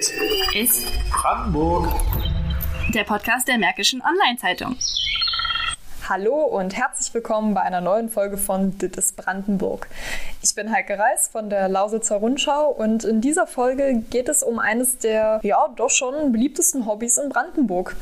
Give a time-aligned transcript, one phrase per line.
[0.00, 0.14] Dit
[0.54, 1.86] ist Brandenburg.
[2.94, 4.76] der Podcast der Märkischen Online-Zeitung.
[6.08, 9.88] Hallo und herzlich willkommen bei einer neuen Folge von Dit ist Brandenburg.
[10.42, 14.58] Ich bin Heike Reis von der Lausitzer Rundschau und in dieser Folge geht es um
[14.58, 17.94] eines der, ja, doch schon beliebtesten Hobbys in Brandenburg,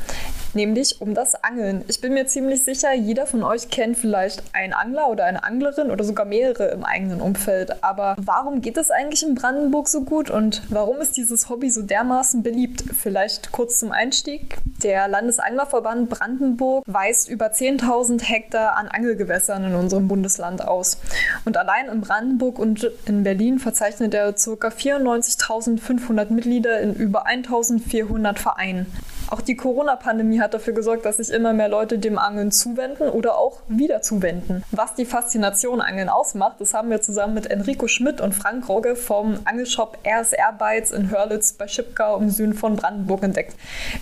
[0.55, 1.85] nämlich um das Angeln.
[1.89, 5.91] Ich bin mir ziemlich sicher, jeder von euch kennt vielleicht einen Angler oder eine Anglerin
[5.91, 7.82] oder sogar mehrere im eigenen Umfeld.
[7.82, 11.82] Aber warum geht es eigentlich in Brandenburg so gut und warum ist dieses Hobby so
[11.82, 12.85] dermaßen beliebt?
[12.96, 14.58] Vielleicht kurz zum Einstieg.
[14.82, 20.99] Der Landesanglerverband Brandenburg weist über 10.000 Hektar an Angelgewässern in unserem Bundesland aus.
[21.44, 24.69] Und allein in Brandenburg und in Berlin verzeichnet er ca.
[24.69, 28.86] 94.500 Mitglieder in über 1.400 Vereinen.
[29.31, 33.36] Auch die Corona-Pandemie hat dafür gesorgt, dass sich immer mehr Leute dem Angeln zuwenden oder
[33.36, 34.64] auch wieder zuwenden.
[34.70, 38.97] Was die Faszination Angeln ausmacht, das haben wir zusammen mit Enrico Schmidt und Frank Rogge
[38.97, 43.55] vom Angelshop RSR Bites in Hörlitz bei Schipkau im Süden von Brandenburg entdeckt.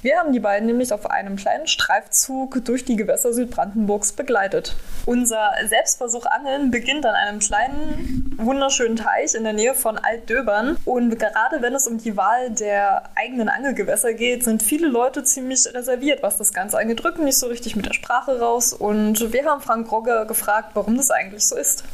[0.03, 4.77] Wir haben die beiden nämlich auf einem kleinen Streifzug durch die Gewässer Südbrandenburgs begleitet.
[5.06, 10.77] Unser Selbstversuch Angeln beginnt an einem kleinen, wunderschönen Teich in der Nähe von Altdöbern.
[10.84, 15.67] Und gerade wenn es um die Wahl der eigenen Angelgewässer geht, sind viele Leute ziemlich
[15.73, 18.73] reserviert, was das Ganze angeht, drücken nicht so richtig mit der Sprache raus.
[18.73, 21.84] Und wir haben Frank Rogge gefragt, warum das eigentlich so ist.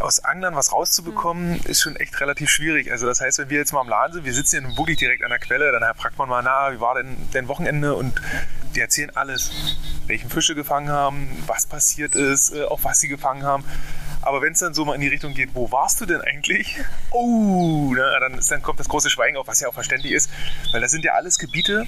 [0.00, 2.90] Aus Anglern was rauszubekommen, ist schon echt relativ schwierig.
[2.90, 5.22] Also das heißt, wenn wir jetzt mal am Laden sind, wir sitzen nun wirklich direkt
[5.22, 7.94] an der Quelle, dann fragt man mal, na, wie war denn dein Wochenende?
[7.94, 8.20] Und
[8.74, 9.50] die erzählen alles,
[10.06, 13.64] welchen Fische gefangen haben, was passiert ist, äh, auch was sie gefangen haben.
[14.22, 16.76] Aber wenn es dann so mal in die Richtung geht, wo warst du denn eigentlich?
[17.10, 20.30] Oh, na, dann, ist, dann kommt das große Schweigen auf, was ja auch verständlich ist,
[20.72, 21.86] weil das sind ja alles Gebiete,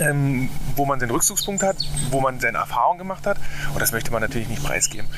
[0.00, 1.76] ähm, wo man den Rückzugspunkt hat,
[2.10, 3.38] wo man seine Erfahrung gemacht hat.
[3.74, 5.08] Und das möchte man natürlich nicht preisgeben.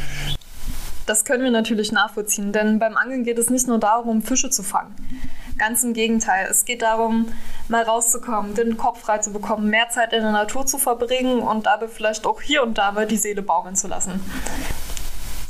[1.07, 4.63] Das können wir natürlich nachvollziehen, denn beim Angeln geht es nicht nur darum, Fische zu
[4.63, 4.95] fangen.
[5.59, 7.33] Ganz im Gegenteil, es geht darum,
[7.69, 11.67] mal rauszukommen, den Kopf frei zu bekommen, mehr Zeit in der Natur zu verbringen und
[11.67, 14.21] dabei vielleicht auch hier und da mal die Seele baumeln zu lassen.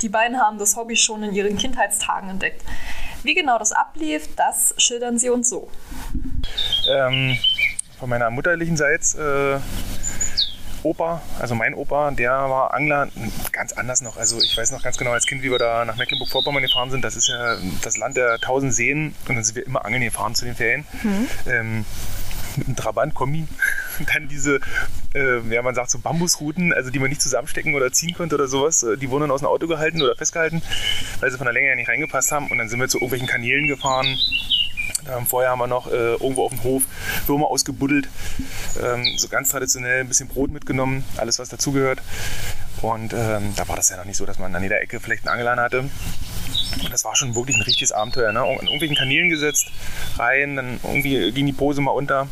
[0.01, 2.61] Die beiden haben das Hobby schon in ihren Kindheitstagen entdeckt.
[3.23, 5.69] Wie genau das ablief, das schildern sie uns so.
[6.91, 7.35] ähm,
[7.99, 9.94] von meiner mutterlichen Seite äh,
[10.85, 13.07] Opa, also mein Opa, der war Angler,
[13.51, 14.17] ganz anders noch.
[14.17, 17.03] Also ich weiß noch ganz genau als Kind, wie wir da nach Mecklenburg-Vorpommern gefahren sind.
[17.03, 20.35] Das ist ja das Land der tausend Seen und dann sind wir immer angeln gefahren
[20.35, 20.85] zu den Ferien.
[21.47, 21.85] Ähm,
[22.57, 23.47] mit einem Trabant, Kombi.
[23.99, 24.59] Und dann diese,
[25.15, 28.47] äh, ja man sagt so Bambusrouten, also die man nicht zusammenstecken oder ziehen konnte oder
[28.47, 28.83] sowas.
[28.83, 30.61] äh, Die wurden dann aus dem Auto gehalten oder festgehalten,
[31.19, 32.47] weil sie von der Länge her nicht reingepasst haben.
[32.47, 34.17] Und dann sind wir zu irgendwelchen Kanälen gefahren.
[35.09, 36.83] Ähm, vorher haben wir noch äh, irgendwo auf dem Hof
[37.27, 38.09] Würmer ausgebuddelt,
[38.83, 42.01] ähm, so ganz traditionell ein bisschen Brot mitgenommen, alles was dazugehört.
[42.81, 45.25] Und ähm, da war das ja noch nicht so, dass man an jeder Ecke vielleicht
[45.25, 45.79] einen Angelan hatte.
[45.79, 48.31] Und das war schon wirklich ein richtiges Abenteuer.
[48.31, 48.41] Ne?
[48.41, 49.71] An irgendwelchen Kanälen gesetzt,
[50.17, 52.27] rein, dann irgendwie ging die Pose mal unter.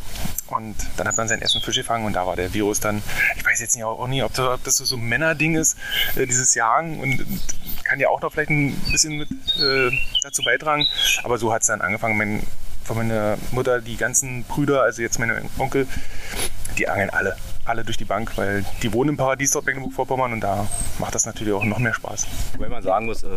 [0.48, 3.02] Und dann hat man seinen ersten Fisch gefangen und da war der Virus dann.
[3.36, 5.78] Ich weiß jetzt nicht, auch nicht, ob das, so ein Männerding ist,
[6.16, 7.00] äh, dieses Jagen.
[7.00, 7.40] Und, und
[7.84, 9.90] kann ja auch noch vielleicht ein bisschen mit äh,
[10.22, 10.86] dazu beitragen.
[11.22, 12.16] Aber so hat es dann angefangen.
[12.16, 12.42] Mein,
[12.84, 15.86] von meiner Mutter, die ganzen Brüder, also jetzt meine Onkel,
[16.78, 17.36] die angeln alle.
[17.66, 20.68] Alle durch die Bank, weil die wohnen im Paradies dort Mecklenburg-Vorpommern und da
[20.98, 22.26] macht das natürlich auch noch mehr Spaß.
[22.58, 23.28] Weil man sagen muss, äh,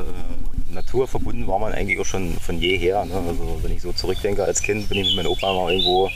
[0.69, 3.06] naturverbunden war man eigentlich auch schon von jeher.
[3.06, 3.13] Ne?
[3.16, 6.09] Also wenn ich so zurückdenke als Kind, bin ich mit meinem Opa mal irgendwo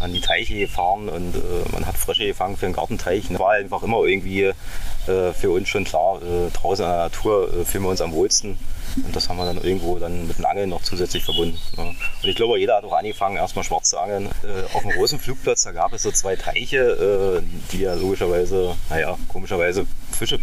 [0.00, 3.28] an die Teiche gefahren und äh, man hat Frösche gefangen für den Gartenteich.
[3.28, 7.52] Das war einfach immer irgendwie äh, für uns schon klar, äh, draußen in der Natur
[7.52, 8.58] äh, fühlen wir uns am wohlsten.
[8.96, 11.58] Und das haben wir dann irgendwo dann mit dem Angeln noch zusätzlich verbunden.
[11.76, 11.94] Ne?
[12.22, 14.26] Und ich glaube, jeder hat auch angefangen, erstmal schwarz zu angeln.
[14.42, 19.16] Äh, auf dem Rosenflugplatz, da gab es so zwei Teiche, äh, die ja logischerweise, naja,
[19.28, 20.40] komischerweise Fische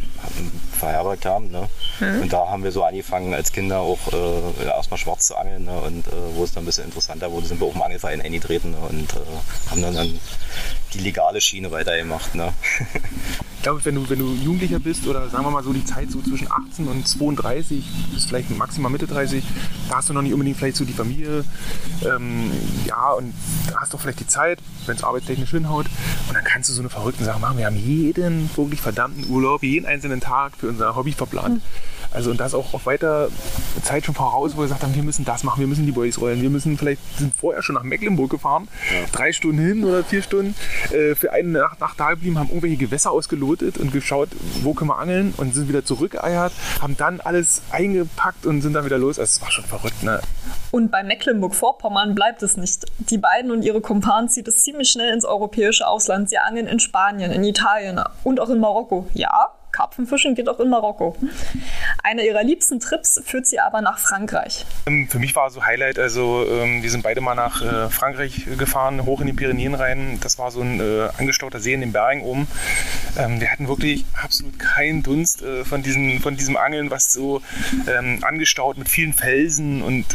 [0.78, 1.50] verherbergt haben.
[1.52, 1.68] Ne?
[2.00, 5.66] Und da haben wir so angefangen als Kinder auch äh, ja, erstmal schwarz zu angeln.
[5.66, 5.80] Ne?
[5.80, 8.72] Und äh, wo es dann ein bisschen interessanter wurde, sind wir auch im Angelverein eingetreten
[8.72, 8.78] ne?
[8.78, 10.20] und äh, haben dann, dann
[10.94, 12.36] die legale Schiene weitergemacht.
[12.36, 12.54] Ne?
[13.68, 16.22] Glaube, wenn du, wenn du Jugendlicher bist oder sagen wir mal so die Zeit so
[16.22, 17.84] zwischen 18 und 32,
[18.14, 19.44] bis vielleicht maximal Mitte 30,
[19.90, 21.44] da hast du noch nicht unbedingt vielleicht so die Familie.
[22.06, 22.50] Ähm,
[22.86, 23.34] ja, und
[23.70, 25.88] da hast du vielleicht die Zeit, wenn es arbeitstechnisch hinhaut.
[26.30, 27.58] Und dann kannst du so eine verrückten Sachen machen.
[27.58, 31.62] Wir haben jeden wirklich verdammten Urlaub, jeden einzelnen Tag für unser Hobby verplant.
[32.18, 33.30] Also und das auch auf weiter
[33.84, 36.20] Zeit schon voraus, wo wir gesagt haben, wir müssen das machen, wir müssen die Boys
[36.20, 38.68] rollen, wir müssen vielleicht, sind vorher schon nach Mecklenburg gefahren,
[39.12, 40.56] drei Stunden hin oder vier Stunden,
[40.92, 44.30] äh, für eine Nacht, Nacht da geblieben, haben irgendwelche Gewässer ausgelotet und geschaut,
[44.64, 48.84] wo können wir angeln und sind wieder zurückgeeiert, haben dann alles eingepackt und sind dann
[48.84, 49.20] wieder los.
[49.20, 50.20] Also es war schon verrückt, ne?
[50.72, 52.86] Und bei Mecklenburg-Vorpommern bleibt es nicht.
[52.98, 56.30] Die beiden und ihre Kumpanen zieht es ziemlich schnell ins europäische Ausland.
[56.30, 59.08] Sie angeln in Spanien, in Italien und auch in Marokko.
[59.14, 61.16] Ja, Karpfenfischen geht auch in Marokko.
[62.02, 64.66] Einer ihrer liebsten Trips führt sie aber nach Frankreich.
[64.88, 68.48] Ähm, für mich war so Highlight, also ähm, wir sind beide mal nach äh, Frankreich
[68.58, 70.18] gefahren, hoch in die Pyrenäen rein.
[70.20, 72.48] Das war so ein äh, angestauter See in den Bergen oben.
[73.20, 77.42] Ähm, wir hatten wirklich absolut keinen Dunst äh, von, diesen, von diesem Angeln, was so
[78.22, 80.06] angestaut mit vielen Felsen und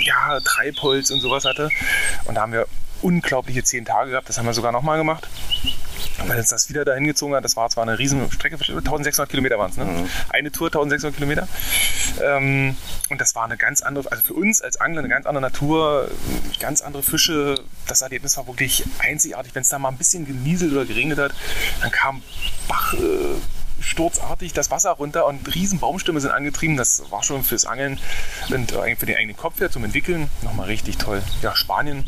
[0.00, 1.68] ja, Treibholz und sowas hatte.
[2.24, 2.66] Und da haben wir
[3.02, 4.28] unglaubliche zehn Tage gehabt.
[4.28, 5.28] Das haben wir sogar nochmal gemacht.
[6.26, 9.58] Weil uns das wieder dahin gezogen hat, das war zwar eine riesen Strecke, 1600 Kilometer
[9.58, 9.84] waren es, ne?
[9.84, 10.08] Mhm.
[10.28, 11.48] Eine Tour, 1600 Kilometer.
[12.22, 12.76] Ähm,
[13.10, 16.10] und das war eine ganz andere, also für uns als Angler eine ganz andere Natur,
[16.60, 17.56] ganz andere Fische.
[17.86, 19.54] Das Erlebnis war wirklich einzigartig.
[19.54, 21.32] Wenn es da mal ein bisschen genieselt oder geregnet hat,
[21.80, 22.22] dann kam
[22.68, 22.94] Bach.
[22.94, 22.98] Äh,
[23.82, 26.76] sturzartig das Wasser runter und riesen Baumstämme sind angetrieben.
[26.76, 27.98] Das war schon fürs Angeln
[28.50, 31.22] und für den eigenen Kopf her zum Entwickeln nochmal richtig toll.
[31.42, 32.04] Ja, Spanien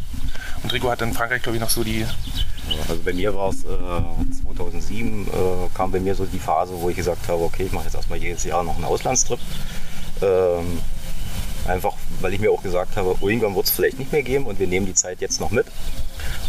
[0.65, 2.05] und Rico hat in Frankreich, glaube ich, noch so die
[2.89, 5.31] also bei mir war es äh, 2007, äh,
[5.75, 8.19] kam bei mir so die Phase, wo ich gesagt habe, okay, ich mache jetzt erstmal
[8.19, 9.39] jedes Jahr noch einen Auslandstrip.
[10.23, 10.81] Ähm,
[11.67, 14.59] einfach, weil ich mir auch gesagt habe, irgendwann wird es vielleicht nicht mehr geben und
[14.59, 15.67] wir nehmen die Zeit jetzt noch mit.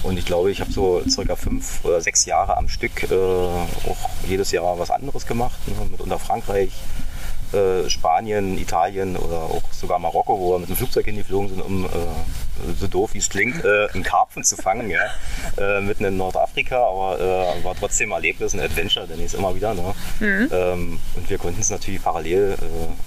[0.03, 4.09] Und ich glaube, ich habe so circa fünf oder sechs Jahre am Stück äh, auch
[4.27, 6.71] jedes Jahr was anderes gemacht, ne, mit unter Frankreich,
[7.56, 11.86] äh, Spanien, Italien oder auch sogar Marokko, wo wir mit dem Flugzeug hingeflogen sind, um
[11.86, 11.90] äh,
[12.80, 15.00] so doof wie es klingt, äh, einen Karpfen zu fangen, ja?
[15.57, 19.56] äh, mitten in Nordafrika, aber äh, war trotzdem ein Erlebnis, ein Adventure, denn ich immer
[19.56, 19.74] wieder.
[19.74, 19.94] Ne?
[20.19, 20.50] Mhm.
[20.52, 22.57] Ähm, und wir konnten es natürlich parallel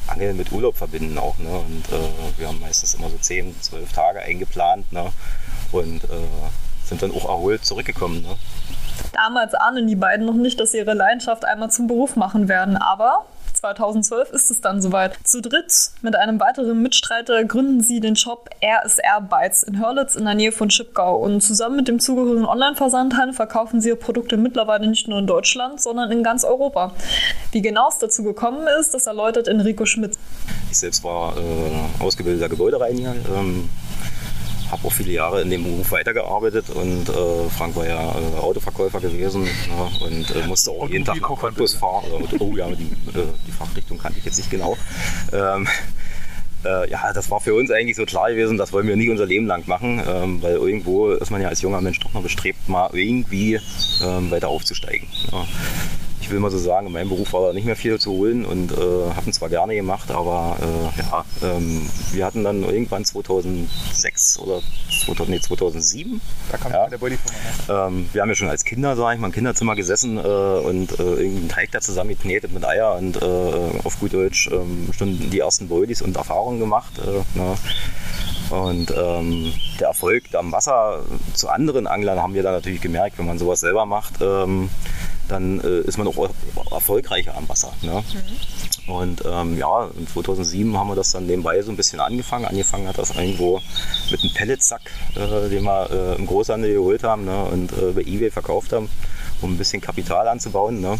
[0.06, 1.38] Angeln mit Urlaub verbinden auch.
[1.38, 1.48] Ne?
[1.48, 1.84] Und
[2.36, 5.12] wir haben meistens immer so 10, 12 Tage eingeplant ne?
[5.72, 6.02] und
[6.84, 8.22] sind dann auch erholt zurückgekommen.
[8.22, 8.36] Ne?
[9.12, 12.76] Damals ahnen die beiden noch nicht, dass sie ihre Leidenschaft einmal zum Beruf machen werden,
[12.76, 13.24] aber
[13.58, 15.18] 2012 ist es dann soweit.
[15.24, 20.24] Zu dritt mit einem weiteren Mitstreiter gründen sie den Shop RSR Bytes in Hörlitz in
[20.24, 21.16] der Nähe von Schipgau.
[21.16, 25.80] Und zusammen mit dem zugehörigen Online-Versandhandel verkaufen sie ihre Produkte mittlerweile nicht nur in Deutschland,
[25.80, 26.92] sondern in ganz Europa.
[27.52, 30.16] Wie genau es dazu gekommen ist, das erläutert Enrico Schmidt.
[30.70, 33.14] Ich selbst war äh, ausgebildeter Gebäudereiniger.
[33.34, 33.68] Ähm
[34.70, 39.00] habe auch viele Jahre in dem Beruf weitergearbeitet und äh, Frank war ja äh, Autoverkäufer
[39.00, 42.04] gewesen ja, und äh, musste auch jeden Tag nach Cottbus fahren.
[42.38, 44.76] oh ja, die, äh, die Fachrichtung kannte ich jetzt nicht genau.
[45.32, 45.66] Ähm,
[46.64, 49.26] äh, ja, das war für uns eigentlich so klar gewesen, das wollen wir nicht unser
[49.26, 52.68] Leben lang machen, ähm, weil irgendwo ist man ja als junger Mensch doch noch bestrebt,
[52.68, 53.60] mal irgendwie
[54.02, 55.08] ähm, weiter aufzusteigen.
[55.32, 55.46] Ja
[56.28, 58.44] ich will mal so sagen, in meinem Beruf war da nicht mehr viel zu holen
[58.44, 63.02] und äh, habe ihn zwar gerne gemacht, aber äh, ja, ähm, wir hatten dann irgendwann
[63.06, 64.60] 2006 oder
[65.06, 66.20] 2000, nee, 2007.
[66.50, 67.86] Da kam ja, der Bodyfirma.
[67.86, 71.00] Ähm, wir haben ja schon als Kinder, sag ich mal, im Kinderzimmer gesessen äh, und
[71.00, 74.90] äh, irgendwie einen Teig da zusammen geknetet mit Eier und äh, auf gut Deutsch ähm,
[74.92, 76.92] schon die ersten Bodies und Erfahrungen gemacht.
[76.98, 77.56] Äh, ne?
[78.50, 81.04] Und ähm, der Erfolg am Wasser
[81.34, 84.14] zu anderen Anglern haben wir dann natürlich gemerkt, wenn man sowas selber macht.
[84.20, 84.70] Ähm,
[85.28, 86.30] dann äh, ist man auch
[86.70, 87.72] erfolgreicher am Wasser.
[87.82, 88.02] Ne?
[88.12, 88.92] Mhm.
[88.92, 92.46] Und ähm, ja, 2007 haben wir das dann nebenbei so ein bisschen angefangen.
[92.46, 93.60] Angefangen hat das irgendwo
[94.10, 94.80] mit einem Pelletsack,
[95.14, 97.44] äh, den wir äh, im Großhandel geholt haben ne?
[97.44, 98.88] und äh, bei Ebay verkauft haben,
[99.42, 100.80] um ein bisschen Kapital anzubauen.
[100.80, 100.98] Ne?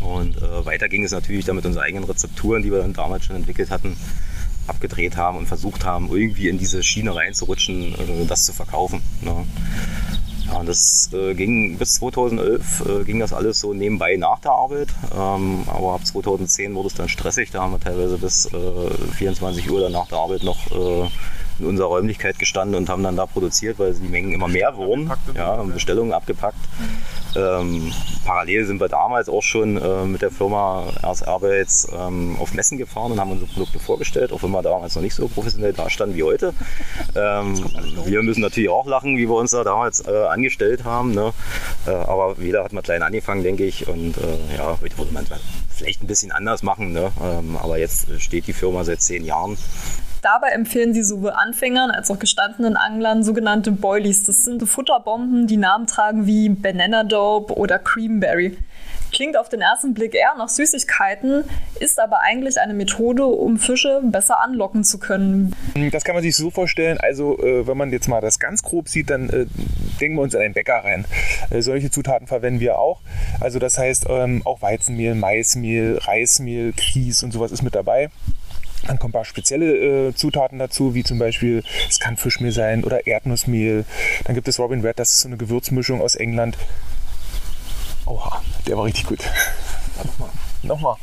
[0.00, 3.26] Und äh, weiter ging es natürlich dann mit unseren eigenen Rezepturen, die wir dann damals
[3.26, 3.96] schon entwickelt hatten,
[4.66, 9.02] abgedreht haben und versucht haben, irgendwie in diese Schiene reinzurutschen, äh, das zu verkaufen.
[9.20, 9.46] Ne?
[10.52, 14.52] Ja, und das äh, ging bis 2011 äh, ging das alles so nebenbei nach der
[14.52, 14.88] Arbeit.
[15.14, 17.50] Ähm, aber ab 2010 wurde es dann stressig.
[17.50, 21.08] Da haben wir teilweise bis äh, 24 Uhr dann nach der Arbeit noch äh,
[21.58, 25.10] in unserer Räumlichkeit gestanden und haben dann da produziert, weil die Mengen immer mehr wurden.
[25.34, 26.58] Ja, Bestellungen abgepackt.
[27.36, 27.92] Ähm,
[28.24, 32.78] parallel sind wir damals auch schon äh, mit der Firma RS Airbates ähm, auf Messen
[32.78, 36.16] gefahren und haben unsere Produkte vorgestellt, auch wenn wir damals noch nicht so professionell dastanden
[36.16, 36.54] wie heute.
[37.14, 37.64] Ähm,
[38.04, 41.12] wir müssen natürlich auch lachen, wie wir uns da damals äh, angestellt haben.
[41.12, 41.32] Ne?
[41.86, 43.88] Äh, aber jeder hat mal klein angefangen, denke ich.
[43.88, 45.26] Und äh, ja, heute würde man
[45.70, 46.92] vielleicht ein bisschen anders machen.
[46.92, 47.12] Ne?
[47.22, 49.56] Ähm, aber jetzt steht die Firma seit zehn Jahren
[50.22, 54.22] Dabei empfehlen sie sowohl Anfängern als auch gestandenen Anglern sogenannte Boilies.
[54.22, 58.56] Das sind Futterbomben, die Namen tragen wie Banana Dope oder Creamberry.
[59.10, 61.42] Klingt auf den ersten Blick eher nach Süßigkeiten,
[61.80, 65.56] ist aber eigentlich eine Methode, um Fische besser anlocken zu können.
[65.90, 68.88] Das kann man sich so vorstellen, also äh, wenn man jetzt mal das ganz grob
[68.88, 69.46] sieht, dann äh,
[70.00, 71.04] denken wir uns in einen Bäcker rein.
[71.50, 73.00] Äh, solche Zutaten verwenden wir auch.
[73.40, 78.08] Also das heißt ähm, auch Weizenmehl, Maismehl, Reismehl, Kies und sowas ist mit dabei.
[78.86, 82.84] Dann kommen ein paar spezielle äh, Zutaten dazu, wie zum Beispiel, es kann Fischmehl sein
[82.84, 83.84] oder Erdnussmehl.
[84.24, 86.56] Dann gibt es Robin Red, das ist so eine Gewürzmischung aus England.
[88.06, 89.20] Oha, der war richtig gut.
[89.22, 90.30] Ja, nochmal.
[90.64, 90.96] Nochmal.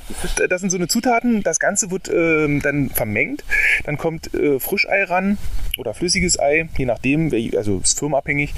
[0.50, 1.44] Das sind so eine Zutaten.
[1.44, 3.44] Das Ganze wird ähm, dann vermengt.
[3.84, 5.38] Dann kommt äh, Frischei ran
[5.78, 8.54] oder flüssiges Ei, je nachdem, also ist firmenabhängig.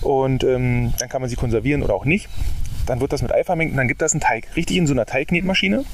[0.00, 2.28] Und ähm, dann kann man sie konservieren oder auch nicht.
[2.86, 4.94] Dann wird das mit Ei vermengt und dann gibt das einen Teig, richtig in so
[4.94, 5.84] einer Teigknetmaschine.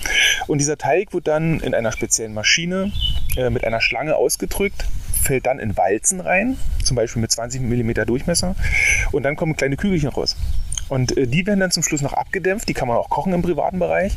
[0.46, 2.92] Und dieser Teig wird dann in einer speziellen Maschine
[3.36, 4.86] äh, mit einer Schlange ausgedrückt,
[5.22, 8.54] fällt dann in Walzen rein, zum Beispiel mit 20 mm Durchmesser.
[9.10, 10.36] Und dann kommen kleine Kügelchen raus.
[10.88, 12.68] Und äh, die werden dann zum Schluss noch abgedämpft.
[12.68, 14.14] Die kann man auch kochen im privaten Bereich.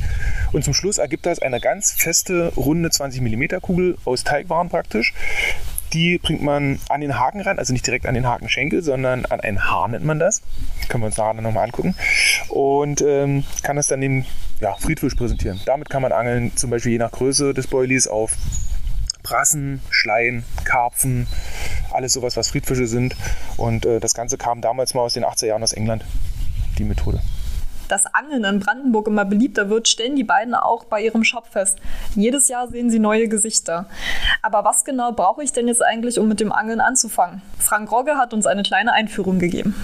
[0.52, 5.14] Und zum Schluss ergibt das eine ganz feste, runde 20 mm Kugel aus Teigwaren praktisch.
[5.96, 9.40] Die bringt man an den Haken ran, also nicht direkt an den Hakenschenkel, sondern an
[9.40, 10.42] einen Haar nennt man das.
[10.90, 11.96] Können wir uns nachher nochmal angucken.
[12.50, 14.26] Und ähm, kann das dann dem
[14.60, 15.62] ja, Friedfisch präsentieren.
[15.66, 18.34] Damit kann man angeln, zum Beispiel je nach Größe des Boilies auf
[19.24, 21.28] Brassen, Schleien, Karpfen,
[21.94, 23.16] alles sowas, was Friedfische sind.
[23.56, 26.04] Und äh, das Ganze kam damals mal aus den 80er Jahren aus England,
[26.78, 27.22] die Methode
[27.88, 31.80] dass Angeln in Brandenburg immer beliebter wird, stellen die beiden auch bei ihrem Shop fest.
[32.16, 33.88] Jedes Jahr sehen sie neue Gesichter.
[34.42, 37.42] Aber was genau brauche ich denn jetzt eigentlich, um mit dem Angeln anzufangen?
[37.60, 39.76] Frank Rogge hat uns eine kleine Einführung gegeben.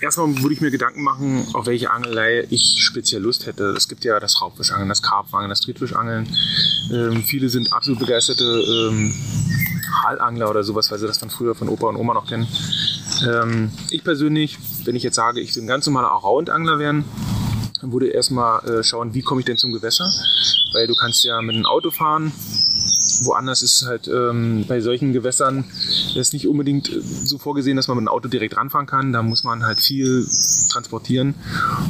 [0.00, 3.64] Erstmal würde ich mir Gedanken machen, auf welche Angelei ich speziell Lust hätte.
[3.76, 6.28] Es gibt ja das Raubfischangeln, das Karpfangeln, das Triebfischangeln.
[6.92, 9.14] Ähm, viele sind absolut begeisterte ähm,
[10.04, 12.46] Halangler oder sowas, weil sie das von früher von Opa und Oma noch kennen.
[13.26, 17.04] Ähm, ich persönlich, wenn ich jetzt sage, ich will ein ganz normaler Around-Angler werden,
[17.80, 20.10] dann würde erstmal äh, schauen, wie komme ich denn zum Gewässer,
[20.72, 22.32] weil du kannst ja mit einem Auto fahren,
[23.24, 25.64] woanders ist halt ähm, bei solchen Gewässern
[26.14, 29.12] ist nicht unbedingt äh, so vorgesehen, dass man mit einem Auto direkt ranfahren kann.
[29.12, 30.26] Da muss man halt viel
[30.70, 31.34] transportieren.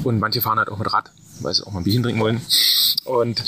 [0.05, 1.11] Und manche fahren halt auch mit Rad,
[1.55, 2.41] sie auch mal ein Bierchen trinken wollen.
[3.05, 3.43] Und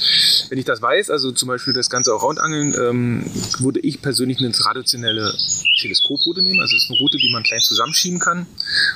[0.48, 3.24] wenn ich das weiß, also zum Beispiel das ganze Allround-Angeln, ähm,
[3.58, 5.34] würde ich persönlich eine traditionelle
[5.80, 6.60] Teleskoproute nehmen.
[6.60, 8.46] Also es ist eine Route, die man klein zusammenschieben kann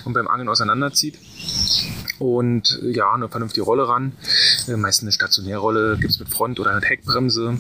[0.05, 1.19] und beim Angeln auseinanderzieht.
[2.19, 4.13] Und ja, eine vernünftige Rolle ran.
[4.69, 7.59] Äh, meistens eine stationäre Rolle gibt es mit Front- oder mit Heckbremse.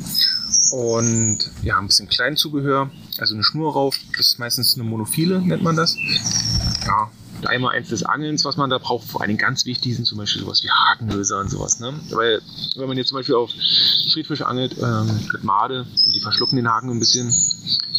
[0.71, 3.99] Und ja, ein bisschen Kleinzubehör, also eine Schnur rauf.
[4.17, 5.97] Das ist meistens eine Monophile, nennt man das.
[6.87, 7.11] Ja,
[7.47, 9.09] einmal eins des Angelns, was man da braucht.
[9.09, 11.81] Vor Dingen ganz wichtig sind zum Beispiel sowas wie Hakenlöser und sowas.
[11.81, 11.95] Ne?
[12.11, 12.41] Weil
[12.77, 13.51] wenn man jetzt zum Beispiel auf
[14.13, 17.33] Friedfisch angelt ähm, mit Made und die verschlucken den Haken ein bisschen,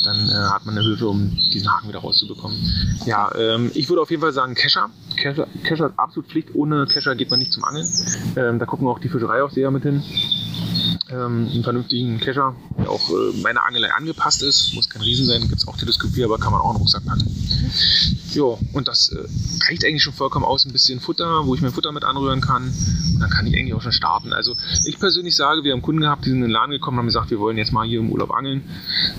[0.03, 2.57] dann äh, hat man eine Hilfe, um diesen Haken wieder rauszubekommen.
[3.05, 4.89] Ja, ähm, ich würde auf jeden Fall sagen Kescher.
[5.17, 6.49] Kescher, Kescher ist absolut Pflicht.
[6.53, 7.87] Ohne Kescher geht man nicht zum Angeln.
[8.35, 10.03] Ähm, da gucken auch die Fischereiaufseher mit hin
[11.09, 14.73] ähm, einen vernünftigen Kescher, der auch äh, meiner Angelei angepasst ist.
[14.73, 17.05] Muss kein Riesen sein, gibt es auch Teleskopie, aber kann man auch in den Rucksack
[17.05, 17.25] packen.
[18.33, 19.23] Jo, und das äh,
[19.69, 20.65] reicht eigentlich schon vollkommen aus.
[20.65, 22.63] Ein bisschen Futter, wo ich mein Futter mit anrühren kann.
[23.13, 24.33] Und dann kann ich eigentlich auch schon starten.
[24.33, 27.03] Also ich persönlich sage, wir haben Kunden gehabt, die sind in den Laden gekommen und
[27.03, 28.63] haben gesagt, wir wollen jetzt mal hier im Urlaub angeln.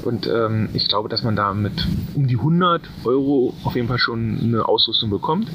[0.04, 3.98] Und ähm, ich glaube, dass man da mit um die 100 Euro auf jeden Fall
[3.98, 5.48] schon eine Ausrüstung bekommt.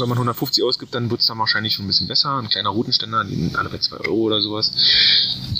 [0.00, 2.36] Wenn man 150 ausgibt, dann wird es dann wahrscheinlich schon ein bisschen besser.
[2.36, 3.24] Ein kleiner Routenständer,
[3.54, 4.70] alle bei 2 Euro oder sowas.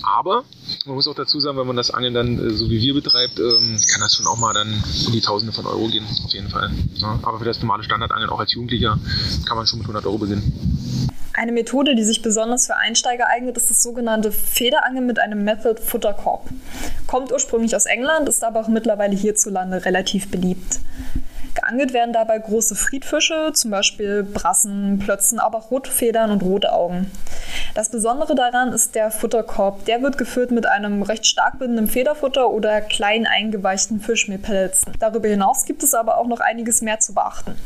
[0.02, 0.44] Aber
[0.86, 3.38] man muss auch dazu sagen, wenn man das Angeln dann äh, so wie wir betreibt,
[3.38, 6.48] ähm, kann das schon auch mal dann in die Tausende von Euro gehen, auf jeden
[6.48, 6.70] Fall.
[6.94, 8.98] Ja, aber für das normale Standardangeln, auch als Jugendlicher,
[9.46, 11.08] kann man schon mit 100 Euro beginnen.
[11.34, 15.80] Eine Methode, die sich besonders für Einsteiger eignet, ist das sogenannte Federangeln mit einem Method
[15.80, 16.48] Futterkorb.
[17.06, 20.80] Kommt ursprünglich aus England, ist aber auch mittlerweile hierzulande relativ beliebt.
[21.60, 27.10] Geangelt werden dabei große Friedfische, zum Beispiel Brassen, Plötzen, aber auch Rotfedern und Rotaugen.
[27.74, 29.84] Das Besondere daran ist der Futterkorb.
[29.86, 34.92] Der wird gefüllt mit einem recht stark bindenden Federfutter oder klein eingeweichten Fischmehlpelzen.
[35.00, 37.56] Darüber hinaus gibt es aber auch noch einiges mehr zu beachten.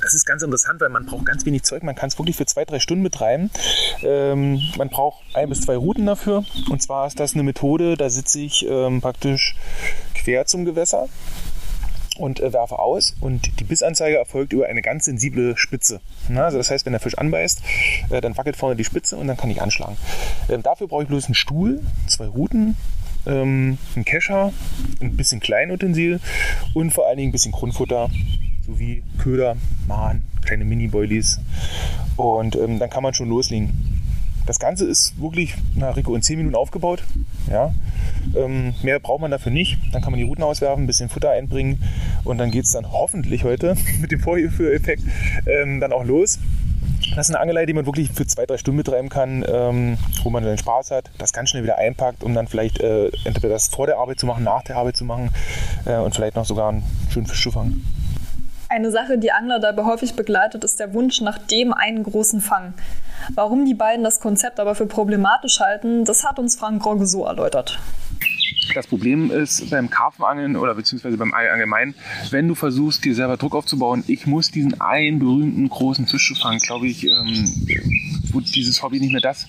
[0.00, 1.82] Das ist ganz interessant, weil man braucht ganz wenig Zeug.
[1.82, 3.50] Man kann es wirklich für zwei, drei Stunden betreiben.
[4.02, 6.44] Ähm, man braucht ein bis zwei Routen dafür.
[6.70, 9.56] Und zwar ist das eine Methode, da sitze ich ähm, praktisch
[10.14, 11.08] quer zum Gewässer
[12.18, 16.00] und äh, werfe aus und die Bissanzeige erfolgt über eine ganz sensible Spitze.
[16.28, 17.62] Na, also das heißt, wenn der Fisch anbeißt,
[18.10, 19.96] äh, dann wackelt vorne die Spitze und dann kann ich anschlagen.
[20.48, 22.76] Ähm, dafür brauche ich bloß einen Stuhl, zwei Ruten,
[23.26, 24.52] ähm, einen Kescher,
[25.00, 26.20] ein bisschen Kleinutensil
[26.74, 28.10] und vor allen Dingen ein bisschen Grundfutter
[28.66, 29.56] sowie Köder,
[29.86, 31.40] Mahn, kleine Mini-Boilies
[32.16, 34.02] und ähm, dann kann man schon loslegen.
[34.46, 37.02] Das Ganze ist wirklich, na Rico, in 10 Minuten aufgebaut.
[37.50, 37.72] Ja.
[38.34, 39.78] Ähm, mehr braucht man dafür nicht.
[39.92, 41.82] Dann kann man die Routen auswerfen, ein bisschen Futter einbringen
[42.24, 45.02] und dann geht es dann hoffentlich heute mit dem Vorführeffekt
[45.46, 46.38] ähm, dann auch los.
[47.14, 50.30] Das ist eine Angelei, die man wirklich für zwei, drei Stunden betreiben kann, ähm, wo
[50.30, 53.68] man dann Spaß hat, das ganz schnell wieder einpackt, um dann vielleicht äh, entweder das
[53.68, 55.30] vor der Arbeit zu machen, nach der Arbeit zu machen
[55.84, 57.86] äh, und vielleicht noch sogar einen schönen Fisch zu fangen.
[58.68, 62.74] Eine Sache, die Angler dabei häufig begleitet, ist der Wunsch nach dem einen großen Fang.
[63.34, 67.24] Warum die beiden das Konzept aber für problematisch halten, das hat uns Frank Grogge so
[67.24, 67.78] erläutert.
[68.74, 71.94] Das Problem ist beim Karpfenangeln oder beziehungsweise beim Ei allgemein,
[72.30, 76.58] wenn du versuchst, dir selber Druck aufzubauen, ich muss diesen einen berühmten großen Fisch fangen,
[76.58, 77.66] glaube ich, ähm,
[78.36, 79.46] wird dieses Hobby nicht mehr das,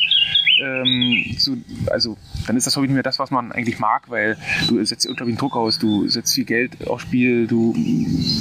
[0.60, 1.56] ähm, so,
[1.92, 2.18] also
[2.48, 5.38] dann ist das Hobby nicht mehr das, was man eigentlich mag, weil du setzt unglaublichen
[5.38, 7.76] Druck aus, du setzt viel Geld aufs Spiel, du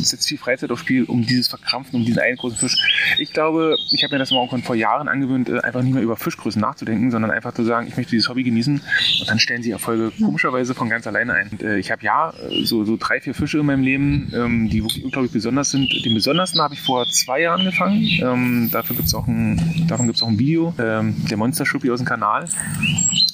[0.03, 2.76] setzt viel Freizeit aufs Spiel, um dieses Verkrampfen, um diesen einen großen Fisch.
[3.19, 6.03] Ich glaube, ich habe mir das mal auch vor Jahren angewöhnt, äh, einfach nicht mehr
[6.03, 8.81] über Fischgrößen nachzudenken, sondern einfach zu sagen, ich möchte dieses Hobby genießen
[9.21, 11.49] und dann stellen sich Erfolge komischerweise von ganz alleine ein.
[11.49, 14.83] Und, äh, ich habe ja so, so drei, vier Fische in meinem Leben, ähm, die
[14.83, 15.93] wirklich unglaublich besonders sind.
[16.05, 18.03] Den besondersten habe ich vor zwei Jahren gefangen.
[18.23, 21.90] Ähm, dafür gibt's auch ein, davon gibt es auch ein Video, ähm, der Monster Schuppi
[21.90, 22.47] aus dem Kanal.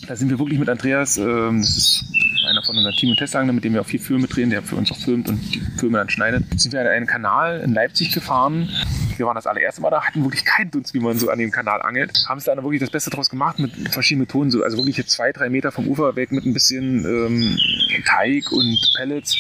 [0.06, 2.04] Da sind wir wirklich mit Andreas, ähm, das ist
[2.46, 4.76] einer von unserem Team- und Testangler, mit dem wir auch viel Filme drehen, der für
[4.76, 8.12] uns auch filmt und die Filme dann schneidet, sind wir an einen Kanal in Leipzig
[8.12, 8.68] gefahren.
[9.16, 11.50] Wir waren das allererste Mal da, hatten wirklich keinen Dunst, wie man so an dem
[11.50, 12.12] Kanal angelt.
[12.28, 15.11] Haben es dann wirklich das Beste draus gemacht mit verschiedenen Methoden, so, also wirklich jetzt
[15.11, 17.58] zwei, drei Meter vom Ufer weg mit ein bisschen ähm,
[18.06, 19.37] Teig und Pellets.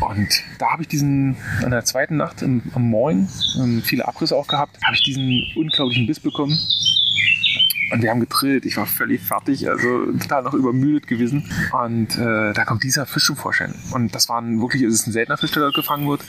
[0.00, 0.28] Und
[0.58, 3.28] da habe ich diesen, an der zweiten Nacht im, am Morgen,
[3.58, 6.58] ähm, viele Abrisse auch gehabt, habe ich diesen unglaublichen Biss bekommen.
[7.94, 8.66] Und wir haben getrillt.
[8.66, 11.48] Ich war völlig fertig, also total noch übermüdet gewesen.
[11.72, 13.72] Und äh, da kommt dieser Fisch zum Vorschein.
[13.92, 16.24] Und das war ein, wirklich, es ist ein seltener Fisch, der dort gefangen wird.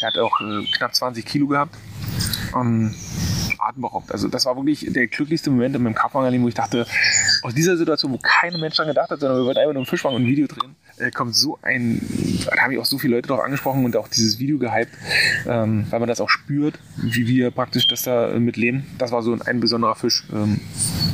[0.00, 1.76] Er hat auch äh, knapp 20 Kilo gehabt.
[2.54, 2.92] Und
[3.60, 4.12] atemberaubend.
[4.12, 6.86] Also das war wirklich der glücklichste Moment in meinem Karpfenangeln, wo ich dachte,
[7.42, 9.86] aus dieser Situation, wo kein Mensch daran gedacht hat, sondern wir wollten einfach nur einen
[9.86, 12.00] Fisch fangen und ein Video drehen, äh, kommt so ein,
[12.46, 14.92] da haben mich auch so viele Leute drauf angesprochen und auch dieses Video gehypt,
[15.46, 18.86] ähm, weil man das auch spürt, wie wir praktisch das da mitleben.
[18.98, 20.60] Das war so ein, ein besonderer Fisch, ähm,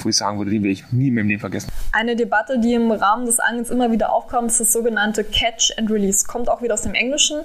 [0.02, 1.70] wo ich sagen würde, den will ich nie in meinem Leben vergessen.
[1.94, 5.90] Eine Debatte, die im Rahmen des Angelns immer wieder aufkommt, ist das sogenannte Catch and
[5.90, 6.26] Release.
[6.26, 7.40] Kommt auch wieder aus dem Englischen,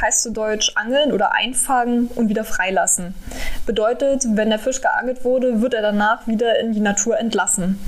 [0.00, 3.14] heißt zu Deutsch angeln oder einfangen und wieder freilassen.
[3.70, 7.78] Bedeutet, wenn der Fisch geangelt wurde, wird er danach wieder in die Natur entlassen.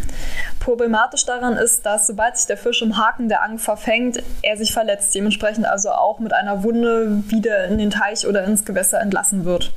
[0.61, 4.73] Problematisch daran ist, dass sobald sich der Fisch im Haken der Angel verfängt, er sich
[4.73, 9.45] verletzt, dementsprechend also auch mit einer Wunde wieder in den Teich oder ins Gewässer entlassen
[9.45, 9.73] wird.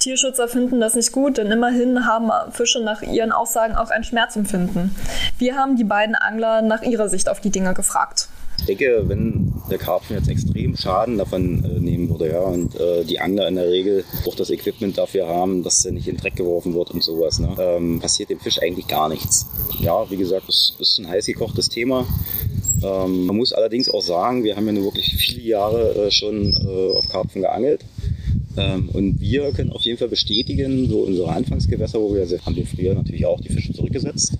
[0.00, 4.92] Tierschützer finden das nicht gut, denn immerhin haben Fische nach ihren Aussagen auch ein Schmerzempfinden.
[5.38, 8.28] Wir haben die beiden Angler nach ihrer Sicht auf die Dinge gefragt.
[8.60, 13.04] Ich denke, wenn der Karpfen jetzt extrem Schaden davon äh, nehmen würde, ja, und äh,
[13.04, 16.20] die Angler in der Regel auch das Equipment dafür haben, dass er nicht in den
[16.20, 19.46] Dreck geworfen wird und sowas, ne, ähm, passiert dem Fisch eigentlich gar nichts.
[19.80, 22.06] Ja, wie gesagt, das ist ein heiß gekochtes Thema.
[22.82, 26.52] Ähm, man muss allerdings auch sagen, wir haben ja nur wirklich viele Jahre äh, schon
[26.52, 27.84] äh, auf Karpfen geangelt.
[28.56, 32.66] Ähm, und wir können auf jeden Fall bestätigen, so unsere Anfangsgewässer, wo wir haben wir
[32.66, 34.37] früher natürlich auch die Fische zurückgesetzt.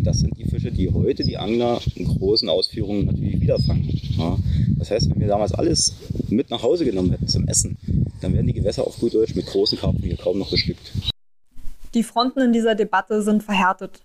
[0.00, 3.86] Und das sind die Fische, die heute die Angler in großen Ausführungen natürlich wieder fangen.
[4.16, 4.38] Ja,
[4.78, 5.94] das heißt, wenn wir damals alles
[6.30, 7.76] mit nach Hause genommen hätten zum Essen,
[8.22, 10.92] dann wären die Gewässer auf gut Deutsch mit großen Karpfen hier kaum noch bestückt.
[11.92, 14.00] Die Fronten in dieser Debatte sind verhärtet.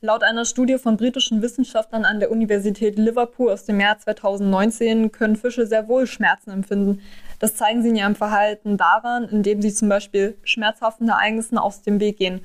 [0.00, 5.36] Laut einer Studie von britischen Wissenschaftlern an der Universität Liverpool aus dem Jahr 2019 können
[5.36, 7.02] Fische sehr wohl Schmerzen empfinden.
[7.40, 12.00] Das zeigen sie in ihrem Verhalten daran, indem sie zum Beispiel schmerzhaften Ereignissen aus dem
[12.00, 12.40] Weg gehen.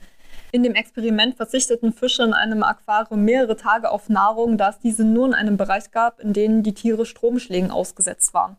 [0.53, 5.05] In dem Experiment verzichteten Fische in einem Aquarium mehrere Tage auf Nahrung, da es diese
[5.05, 8.57] nur in einem Bereich gab, in dem die Tiere Stromschlägen ausgesetzt waren.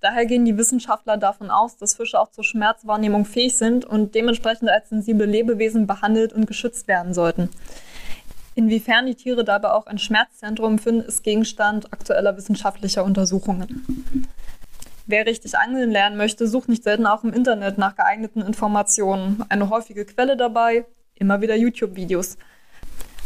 [0.00, 4.68] Daher gehen die Wissenschaftler davon aus, dass Fische auch zur Schmerzwahrnehmung fähig sind und dementsprechend
[4.68, 7.48] als sensible Lebewesen behandelt und geschützt werden sollten.
[8.54, 14.28] Inwiefern die Tiere dabei auch ein Schmerzzentrum finden, ist Gegenstand aktueller wissenschaftlicher Untersuchungen.
[15.06, 19.44] Wer richtig angeln lernen möchte, sucht nicht selten auch im Internet nach geeigneten Informationen.
[19.48, 20.84] Eine häufige Quelle dabei,
[21.16, 22.38] immer wieder YouTube-Videos.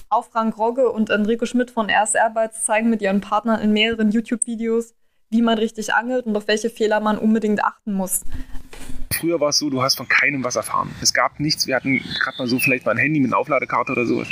[0.09, 4.11] Auch Frank Rogge und Enrico Schmidt von RSR Bytes zeigen mit ihren Partnern in mehreren
[4.11, 4.95] YouTube-Videos,
[5.29, 8.23] wie man richtig angelt und auf welche Fehler man unbedingt achten muss.
[9.13, 10.91] Früher war es so, du hast von keinem was erfahren.
[11.03, 11.67] Es gab nichts.
[11.67, 14.29] Wir hatten gerade mal so vielleicht mal ein Handy mit einer Aufladekarte oder sowas.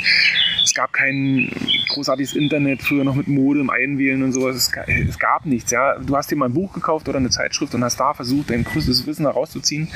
[0.69, 1.51] Es gab kein
[1.89, 4.55] großartiges Internet, früher noch mit Modem einwählen und sowas.
[4.55, 4.71] Es,
[5.09, 5.71] es, gab nichts.
[5.71, 5.99] Ja?
[5.99, 8.65] Du hast dir mal ein Buch gekauft oder eine Zeitschrift und hast da versucht, dein
[8.65, 9.89] größtes Wissen herauszuziehen.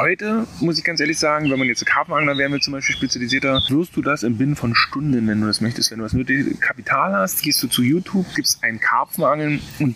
[0.00, 3.94] Heute muss ich ganz ehrlich sagen, wenn man jetzt Karpfenangler wäre, zum Beispiel spezialisierter, wirst
[3.94, 5.90] du das im Binnen von Stunden, wenn du das möchtest.
[5.90, 9.94] Wenn du das nötige Kapital hast, gehst du zu YouTube, gibst ein Karpfenangeln und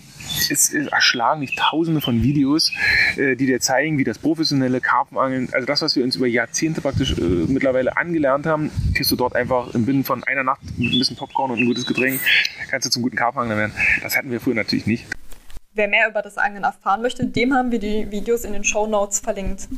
[0.51, 2.73] es erschlagen dich tausende von Videos,
[3.17, 6.81] äh, die dir zeigen, wie das professionelle Karpfenangeln, also das, was wir uns über Jahrzehnte
[6.81, 10.93] praktisch äh, mittlerweile angelernt haben, kriegst du dort einfach im Binnen von einer Nacht mit
[10.93, 12.21] ein bisschen Popcorn und ein gutes Getränk,
[12.71, 13.73] kannst du zum guten Karpfenangler werden.
[14.03, 15.07] Das hatten wir früher natürlich nicht.
[15.75, 18.87] Wer mehr über das Angeln erfahren möchte, dem haben wir die Videos in den Show
[18.87, 19.69] Notes verlinkt.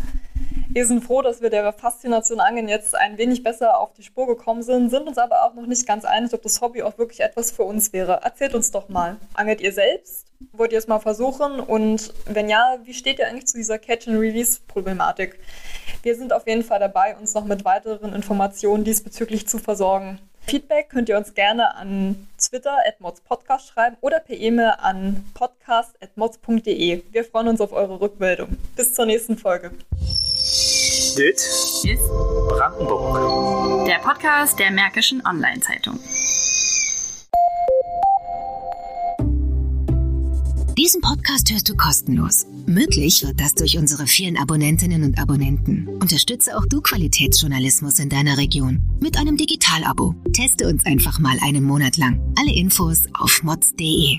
[0.70, 4.26] Wir sind froh, dass wir der Faszination Angeln jetzt ein wenig besser auf die Spur
[4.26, 7.20] gekommen sind, sind uns aber auch noch nicht ganz einig, ob das Hobby auch wirklich
[7.20, 8.20] etwas für uns wäre.
[8.22, 9.16] Erzählt uns doch mal.
[9.33, 10.26] Angelt ihr selbst?
[10.52, 11.59] Wollt ihr es mal versuchen?
[11.59, 15.38] Und wenn ja, wie steht ihr eigentlich zu dieser Catch-and-Release-Problematik?
[16.02, 20.18] Wir sind auf jeden Fall dabei, uns noch mit weiteren Informationen diesbezüglich zu versorgen.
[20.46, 27.02] Feedback könnt ihr uns gerne an Twitter at modspodcast schreiben oder per E-Mail an podcast.mods.de.
[27.11, 28.59] Wir freuen uns auf eure Rückmeldung.
[28.76, 29.72] Bis zur nächsten Folge.
[31.16, 32.09] Dit ist
[32.49, 33.87] Brandenburg.
[33.87, 35.99] Der Podcast der Märkischen Online-Zeitung.
[40.77, 42.47] Diesen Podcast hörst du kostenlos.
[42.66, 45.88] Möglich wird das durch unsere vielen Abonnentinnen und Abonnenten.
[46.01, 50.14] Unterstütze auch du Qualitätsjournalismus in deiner Region mit einem Digital-Abo.
[50.33, 52.35] Teste uns einfach mal einen Monat lang.
[52.38, 54.18] Alle Infos auf mods.de.